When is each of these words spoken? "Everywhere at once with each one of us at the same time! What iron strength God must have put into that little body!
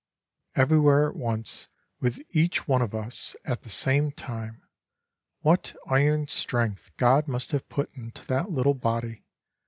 "Everywhere 0.55 1.07
at 1.09 1.15
once 1.15 1.69
with 1.99 2.23
each 2.31 2.67
one 2.67 2.81
of 2.81 2.95
us 2.95 3.35
at 3.45 3.61
the 3.61 3.69
same 3.69 4.11
time! 4.11 4.63
What 5.41 5.75
iron 5.85 6.27
strength 6.27 6.89
God 6.97 7.27
must 7.27 7.51
have 7.51 7.69
put 7.69 7.93
into 7.93 8.25
that 8.25 8.49
little 8.49 8.73
body! 8.73 9.25